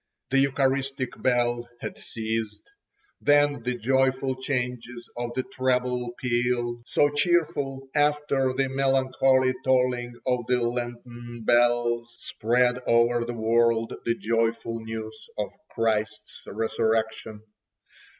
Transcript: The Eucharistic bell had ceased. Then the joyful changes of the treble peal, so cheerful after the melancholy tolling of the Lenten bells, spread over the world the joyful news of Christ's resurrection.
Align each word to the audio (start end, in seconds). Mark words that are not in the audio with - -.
The 0.31 0.39
Eucharistic 0.39 1.21
bell 1.21 1.69
had 1.81 1.95
ceased. 1.99 2.63
Then 3.21 3.61
the 3.61 3.77
joyful 3.77 4.33
changes 4.41 5.07
of 5.15 5.35
the 5.35 5.43
treble 5.43 6.13
peal, 6.17 6.81
so 6.87 7.09
cheerful 7.09 7.87
after 7.93 8.51
the 8.51 8.67
melancholy 8.67 9.53
tolling 9.63 10.19
of 10.25 10.45
the 10.47 10.59
Lenten 10.67 11.43
bells, 11.45 12.15
spread 12.19 12.79
over 12.87 13.23
the 13.25 13.35
world 13.37 13.93
the 14.03 14.15
joyful 14.17 14.79
news 14.79 15.27
of 15.37 15.51
Christ's 15.69 16.41
resurrection. 16.47 17.41